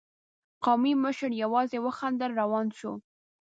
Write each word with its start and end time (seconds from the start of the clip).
قومي 0.65 0.93
مشر 1.03 1.31
يواځې 1.43 1.77
وخندل، 1.85 2.31
روان 2.41 2.67
شو. 2.77 2.91